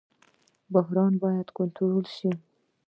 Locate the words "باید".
1.23-1.47